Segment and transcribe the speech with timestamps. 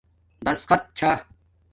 [0.45, 1.11] دَسخت چھݳ